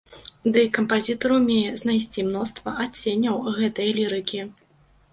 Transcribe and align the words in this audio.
Дый 0.53 0.63
кампазітар 0.77 1.29
умее 1.35 1.75
знайсці 1.83 2.27
мноства 2.31 2.75
адценняў 2.87 3.35
гэтай 3.63 3.97
лірыкі. 4.03 4.47